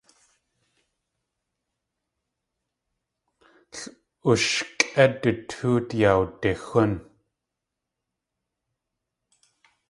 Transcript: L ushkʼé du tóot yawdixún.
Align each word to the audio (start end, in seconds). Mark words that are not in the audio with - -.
L 3.77 3.79
ushkʼé 4.31 5.03
du 5.21 5.31
tóot 5.49 5.87
yawdixún. 6.01 6.91